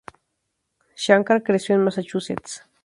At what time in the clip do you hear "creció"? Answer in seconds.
1.43-1.75